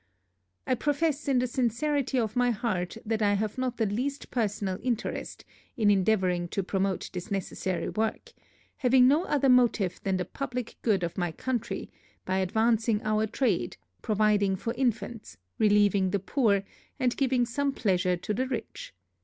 I 0.65 0.73
profess 0.73 1.27
in 1.27 1.37
the 1.37 1.45
sincerity 1.45 2.17
of 2.17 2.35
my 2.35 2.49
heart, 2.49 2.97
that 3.05 3.21
I 3.21 3.33
have 3.35 3.59
not 3.59 3.77
the 3.77 3.85
least 3.85 4.31
personal 4.31 4.79
interest 4.81 5.45
in 5.77 5.91
endeavouring 5.91 6.47
to 6.47 6.63
promote 6.63 7.11
this 7.13 7.29
necessary 7.29 7.87
work, 7.87 8.33
having 8.77 9.07
no 9.07 9.25
other 9.25 9.47
motive 9.47 10.01
than 10.01 10.17
the 10.17 10.25
publick 10.25 10.77
good 10.81 11.03
of 11.03 11.19
my 11.19 11.31
country, 11.31 11.91
by 12.25 12.39
advancing 12.39 13.03
our 13.03 13.27
trade, 13.27 13.77
providing 14.01 14.55
for 14.55 14.73
infants, 14.73 15.37
relieving 15.59 16.09
the 16.09 16.19
poor, 16.19 16.63
and 16.99 17.15
giving 17.15 17.45
some 17.45 17.71
pleasure 17.71 18.17
to 18.17 18.33
the 18.33 18.47
rich. 18.47 18.95